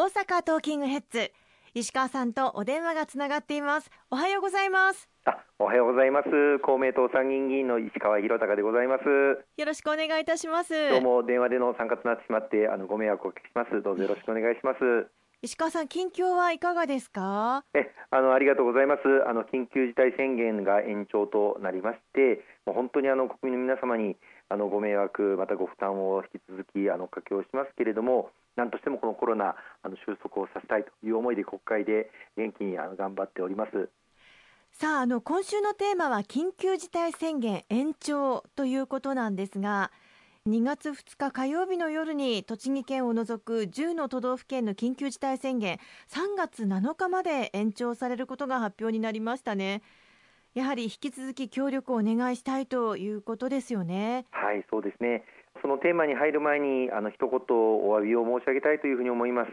[0.00, 1.32] 大阪トーキングヘッズ
[1.74, 3.90] 石川さんとお電話がつながっています。
[4.12, 5.08] おはようございます。
[5.24, 6.60] あおはようございます。
[6.60, 9.02] 公明党参議院議員の石川博隆でございます。
[9.56, 10.90] よろしくお願いいたします。
[10.90, 13.82] どうも電話での参加となってしまってあのご迷惑をおかけします。
[13.82, 14.78] どうぞよろしくお願いします。
[15.42, 17.64] 石川さん近況はいかがですか？
[17.74, 19.02] えあのありがとうございます。
[19.26, 24.16] あの緊急事態宣言が延長となりましてもう本当にあの国民の皆様に
[24.48, 29.54] あのご迷惑またご負担を引き続きあのおかけをしますけれども何としてもこのコロナ
[29.84, 33.88] あの収束をさせたいという思いで国会で元気にあの頑張っております。
[34.72, 39.90] さああの今週のテーマは緊急事態宣言延長ということなんですが
[40.46, 45.78] 2月2日火曜日の夜に栃木県を除く10の都道府県の緊急事態宣言
[46.08, 49.82] 3月7日まで延長されることが発表になりましたね。
[50.54, 54.26] やはり引き続き協力をお願いしたいということですよね。
[54.30, 55.24] はいそうですね
[55.62, 59.50] そのテーマに入る前にあの一言お詫びを申し上げたいというふうに思います。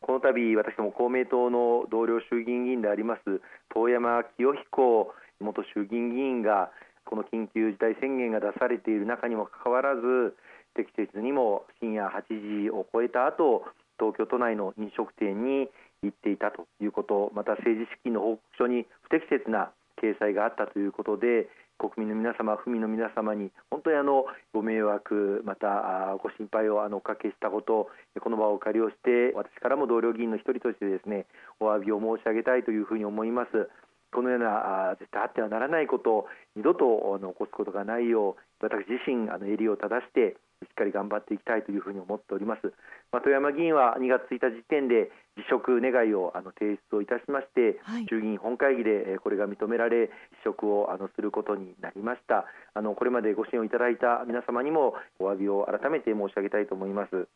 [0.00, 3.42] この度私ども公明党の同僚衆議院議員であります
[3.74, 6.70] 遠山清彦元衆議院議員が
[7.04, 10.36] この緊急事態宣言が出されている中にもかかわらず
[10.74, 13.64] 適切にも深夜8時を超えた後
[13.98, 15.68] 東京都内の飲食店に
[16.02, 27.88] 行っていたということまた政治資金の報告書に不適切な掲載があったということで国民の皆様、府民の皆様に本当にあのご迷惑、またご心配をあのおかけしたこと、
[28.20, 31.26] この場をお借りをして、私からも同僚議員の一人としてですね
[31.60, 33.70] お詫びを申し上げたいというふうに思います。
[34.12, 42.74] このような絶対あってはならないことを二度とあの起こすことがないよう私自身あの襟を正してしっかり頑張っていきたいというふうに思っております。
[43.12, 50.12] まあ、富山議員は2月1日時点で辞職願いをあの提出をいたしまして、はい、衆議院本会議でこれが認められ辞
[50.44, 52.44] 職をあのすることになりました。
[52.74, 57.28] あのこれまでご支援をいただいた皆様にもお詫びを改めて申し上げたいと思います。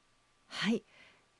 [0.48, 0.82] はい。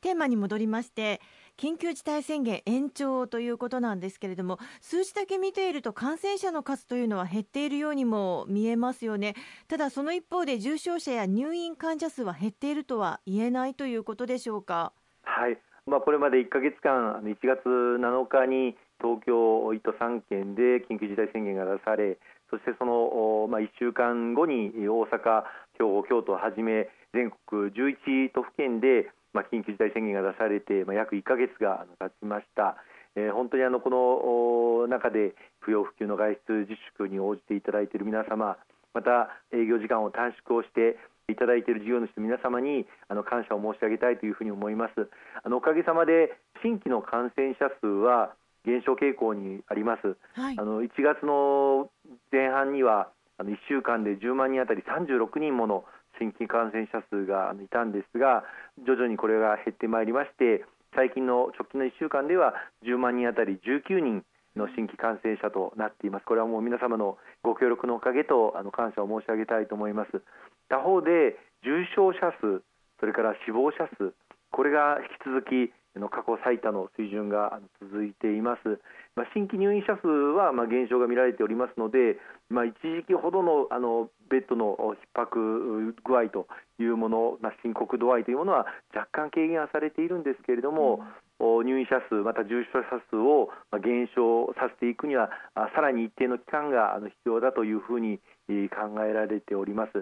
[0.03, 1.21] テーマに戻りまして
[1.59, 9.35] 緊急事態宣言延長ということなんですけれども数字だけ見ていると感染者の数というのは減っているようにも見えますよね。
[9.69, 14.93] ただその一方で重症者や入院患者数は減っているとは言えないということでしょうか？
[15.23, 15.59] はい。
[15.85, 22.19] まあ、これまで1か月間1月7日に東京1都3県で緊急事態宣言が出され
[22.51, 25.43] そしてその、まあ、1週間後に大阪、
[25.79, 32.77] 兵庫、京都をはじめ全国11都府県でまあ、緊急事態宣言が出されて、まあ、約1か月が経ちました。
[33.15, 38.57] えー、本当にあのこの中で不要不急の外出自粛に応じていただいている皆様
[38.95, 40.97] また営業時間を短縮をして
[41.29, 45.09] いただいている事業主の皆様にあの感謝を申し上げたいというふうに思います。
[45.43, 46.33] あのおかげさまで
[46.63, 48.35] 新規の感染者数は
[48.65, 51.91] 減少傾向にあります、はい、あの1月の
[52.31, 55.85] 前半にはあの1週間で10万人あたり36人もの
[56.23, 58.45] 新規感染者数がいたんですが
[58.87, 60.63] 徐々にこれが減ってまいりまして
[60.95, 62.55] 最近の直近の1週間では
[62.87, 64.23] 10万人当たり19人
[64.55, 66.27] の新規感染者となっています。
[66.27, 70.21] これはもう皆様のご協力のおかげとあの感謝を申し上げたいと思います。
[70.69, 72.61] 他方で重症者数、
[73.01, 74.13] それから死亡者数、
[74.53, 78.81] これが引き続きの過去最多の水準が続いています。
[79.15, 82.17] まあ、新規入院者数はまあ減少が見られておりますので、
[82.49, 84.77] まあ、一時期ほどのあのベッドの
[85.15, 86.47] 逼迫具合と
[86.79, 91.05] いうもの、まあ、深刻度合いというものは若干軽減はされているんですけれども、
[91.39, 93.51] うん、入院者数、また重症者数を
[93.85, 95.29] 減少させていくには、
[95.75, 99.93] さらに一定の期間が必要だというふうに考えられております。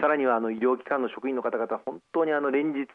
[0.00, 2.86] さらにはあの医療機関の職員の方々、本当にあの連日、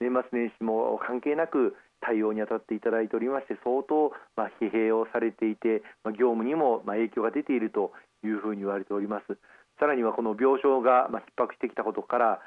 [0.00, 7.92] 年末年始も関係なく対応に当たっていただいておりまして相当、まあ、疲弊をされていて、ま、業務にも、まあ、影響が出ていると
[8.24, 9.38] いうふうに言われております
[9.78, 12.40] さらにはこの病床が、まあ、逼迫してきたことから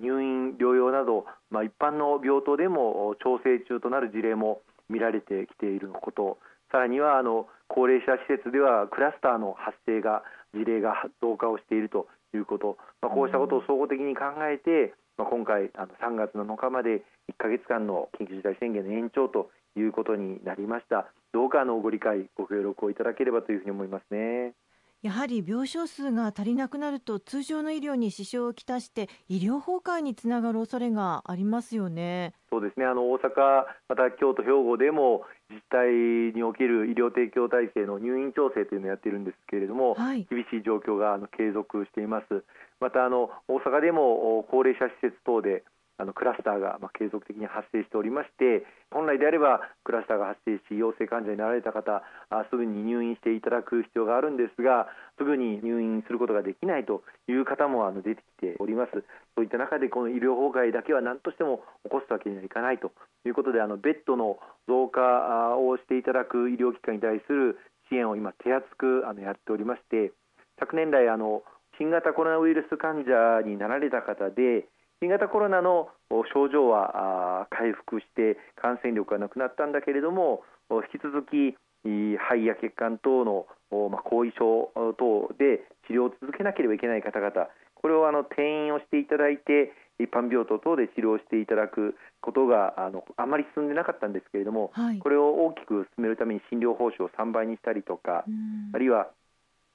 [0.00, 6.38] 入院療養など、まあ、一般の病棟でも調整中となる事例も見られてきていること
[6.70, 10.22] さらにはあの高齢者施設ではクラスターの発生が
[10.54, 21.06] 事例が増加をしているということ、まあ、こうしたことを総合的に考えて、まあ、今回あの3月7日まで1か月間の緊急事態宣言の延長ということになりました。
[21.32, 24.54] どうかのご理解、ご協力をいただければというふうに思いますね。
[25.02, 32.34] やはり病床数が足りなくなると通常の医療に支障をきたして医療崩壊につながる恐れがありますよね。
[32.50, 32.84] そうですね。
[32.84, 42.44] あの大阪また京都兵庫でも自治体における医療提供体制の入院調整というのをやっているんですけれども、はい、厳しい状況があの継続しています。
[42.78, 45.64] またあの大阪でも高齢者施設等で
[46.00, 54.88] あのクラスターがま継続的に発生しておりまして本来であればクラスターが発生し陽性患者になられた方あすぐに入院していただく必要があるんですが
[55.18, 59.04] すぐに入院することができないという方もあの出てきております。
[59.36, 62.92] そういった中でこの医療崩壊だけは何としても起こすわけにはいかないと。
[63.26, 67.58] いうことであのベッドの増加をしていただく医療機関に対する
[67.90, 70.12] 支援を今手厚くあのやっておりまして
[70.58, 71.42] 昨年来あの
[71.78, 74.64] 新型コロナウイルス患者になられた方で
[75.02, 75.88] 新型コロナの
[76.34, 84.68] 症状は回復して感染力がなくなったんだけれども引き続き肺や血管等の後遺症
[84.98, 87.48] 等で治療を続けなければいけない方々
[87.80, 98.24] これをあの転院をしていただいて一般病棟等で治療していただくことがあのあまり進んでなかったんですけれども、はい、これを大きく進めるために診療報酬を3倍にしたりとか、
[98.72, 99.08] あるいは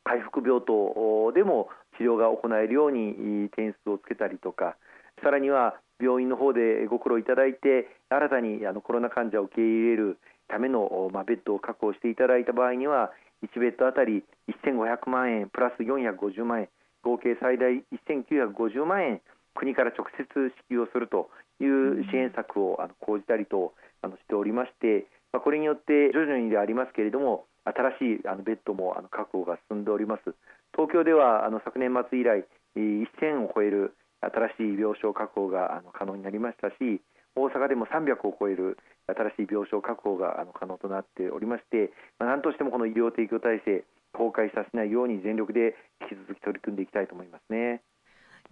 [0.04, 4.78] 回復病棟でも治療が行えるように点数をつけたりとか
[5.26, 13.10] さらには病院の方でご苦労いただいて新たにあのコロナ患者を受け入れるための、まあ、ベッドを確保していただいた場合には
[13.42, 14.22] 1ベッドあたり
[14.62, 16.70] 1500万円プラス450万円
[17.02, 17.74] 合計最大
[18.06, 19.22] 1950万円
[19.56, 23.74] 国から直接支給をするという支援策をあの講じたりと
[24.04, 30.36] あのしておりまして、まあ、これによって徐々にでありますけれども新しいあのベッドもあの確保が進んでおります。
[30.78, 32.46] 東京ではあの昨年末以来
[32.78, 33.96] 1000を超える
[34.34, 37.02] 新しい病床確保があの可能になりましたし
[37.36, 38.78] 大阪でも300を超える
[39.08, 43.84] 新しい病床確保があの可能となっておりまして、まあ、何としてもこの医療提供体制
[44.14, 47.82] 崩壊させないように全力で引き続き取り組んでいきたいと思いますね。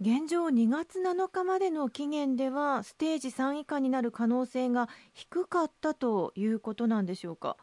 [0.00, 7.56] 現状2月7日までの期限ではステージ3以下になる可能性が低かったということなんでしょうか？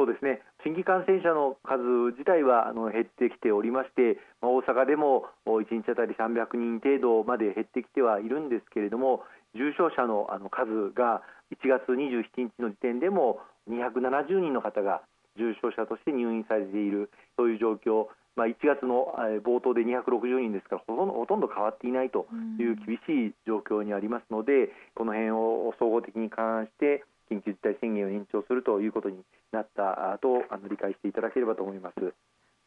[0.00, 0.40] えそうですね。
[0.64, 9.24] 新規感染者の数自体はあの減ってきておりまして、まあ、大阪でも1日当たり300人程度まで減ってきてはいるんですけれども
[9.54, 15.02] 重症者のあの数が1月27日の時点でも270人の方が
[15.36, 19.12] 重症者として入院されているそういう状況、まあ、1月の
[19.44, 22.26] 冒頭で260人ですからほとんど変わっていないと
[22.58, 32.14] いう厳しい状況にありますのでこの辺を総合的に勘案して緊急事態宣言を延長するということになったとあの理解していただければと思います。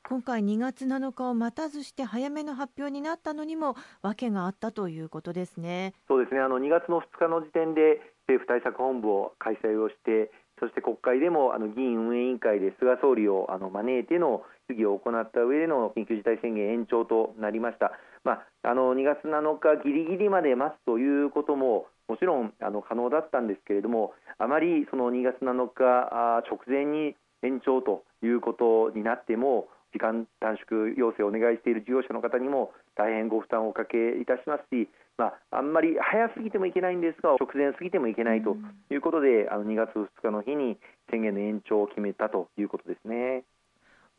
[0.05, 5.93] 今回2月7日を待たずして早めの発表になったのにも訳があったということですね。
[6.09, 6.41] そうですね。
[6.41, 17.93] あの2月の2日の時点で政府対策本部を開催をして、そして国会でもあの議員運営委員会で菅総理をあの招いての質疑を行った上での緊急事態宣言延長となりました。
[18.23, 38.57] まあ、あの2月7日ぎりぎりまで待つということももちろんあの可能だったんですけれども、あまりその2月7日直前に延長ということになっても時間短縮要請をお願いしている事業者の方にも大変ご負担をおかけいたしますし、まあ、あんまり早すぎてもいけないんですが直前すぎてもいけないと
[38.89, 40.77] いうことで、あの2月2日の日に
[41.11, 43.43] 宣言の延長を決めたということですね。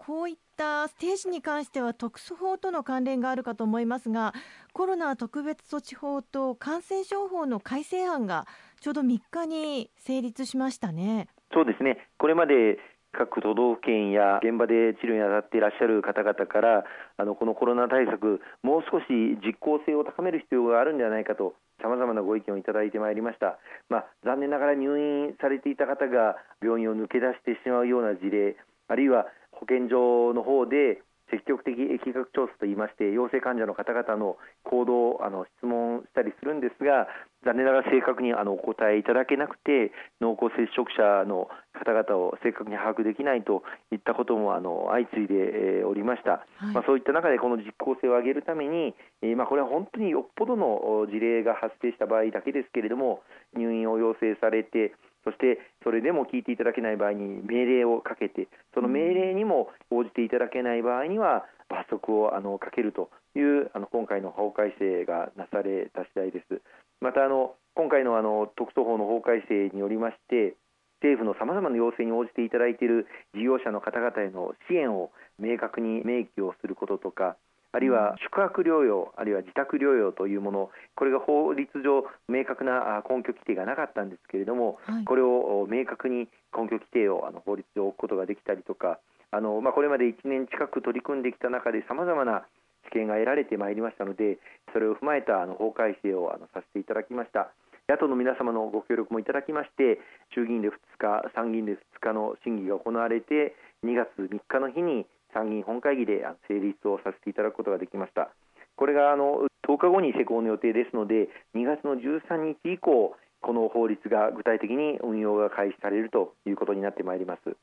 [0.07, 4.35] こういったステージに関しては特措法との関連があるかと思いますが
[4.75, 8.47] コロナ特別措置法と感染症法の改正案が
[8.83, 11.29] ちょうど3日に成立しましたね。
[11.55, 12.79] そうですねこれまで
[13.13, 16.85] 各都道府県や現場で治療に当たっていらっしゃる方々から
[17.17, 19.07] あのこのコロナ対策もう少し
[19.41, 23.59] 実効性を高める必要があるんではないかとさまざまなご意見をいただいてまいりました、
[23.89, 28.57] まあ、残念ながら入院されていた方が病院を抜け出してしまうような事例
[28.89, 29.27] あるいは
[29.61, 37.09] 保健所の方で積極的疫学調査といいまして陽性患者の方々の行動をあの質問したりするんですが
[37.45, 45.35] 残念ながら正確にあのお答えいただけなくて濃厚接触者の方々を正確に把握できないといったこともあの相次いで、
[45.81, 53.23] えー、おりました、はい、まあ、そういった中でこの実効性を上げるために、えー、まあ、これは本当によっぽどの事例が発生した場合だけですけれども
[53.57, 66.61] 入院を要請されてそしてそれでも聞いていただけない場合に命令をかけてその命令にも応じていただけない場合には罰則をあのかけるというあの今回の法改正がなされた次第です。
[67.01, 70.55] またあの今回のあの特措法の法改正によりまして
[71.03, 77.37] 政府のさまざまな要請に応じていただいている事業者の方々への支援を明確に明記をすることとか
[77.75, 89.01] あるいは宿泊療養、あるいは自宅療養というもの、これが法律上、明確な根拠規定がなかったんですけれども、はい、これを明確に根拠規定をあの法律上置くことができたりとか、
[89.33, 92.47] あのまあ、これまで1年近く取り組んできた中で、さまざまな
[92.93, 94.39] 知見が得られてまいりましたので、
[94.73, 97.51] それを踏まえたあの法改正をあのさせていただきました。
[97.89, 99.99] 野党の皆様のご協力もいただきまして、
[100.33, 108.31] 衆議院で2日、参議院で2日の審議が行われて、2月3日の日に参議院本会議で成立をさせていただくことができました。
[108.77, 117.57] これがあの10日後に施行の予定ですので、2月の13日以降、この法律が具体的に運用が開始されるということになってまいります。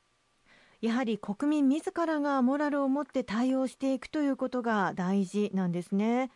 [0.82, 6.32] やはり国民自らがモラルを持って対応していくということが大事なんですね。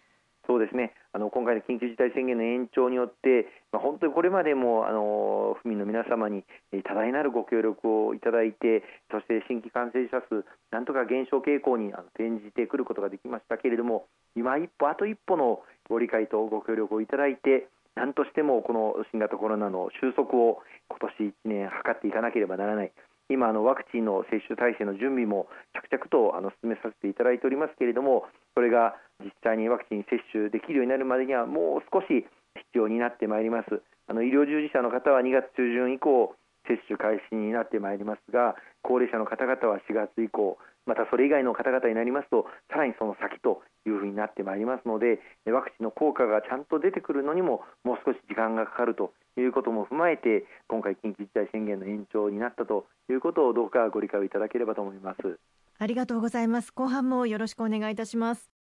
[0.47, 0.93] そうですね。
[1.13, 6.43] あの今回の緊急事態宣言の延長によって、まあ、本当にこれまでもあの府民の皆様に
[6.83, 20.59] 多大なるご協力をいただいてそして新規感染者数なんとか減少傾向に転じてくることができましたけれども今一歩あと一歩のご理解とご協力をいただいて何としてもこの新型コロナの収束を
[20.89, 22.91] 今年1年図っていかなければならない。
[23.29, 32.07] 今あのワクチンの接種体制の準備も着々とあの進めさせていただいておりますけれどもそれが実際にワクチン接種できるようになるまでにはもう少し
[32.55, 33.81] 必要になってまいります。
[34.07, 36.35] あの医療従事者の方は2月中旬以降
[36.67, 55.39] 接種開始になってまいりますが高齢者の方々は4月以降またそれ以外の方々になりますとさらにその先というふうになってまいりますのでワクチンの効果がちゃんと出てくるのにももう少し時間がかかるということも踏まえて今回緊急事態宣言の延長になったということをどうかご理解いただければと思います。
[55.77, 56.71] ありがとうございます。
[56.71, 58.54] 後半もよろしくお願いいたします。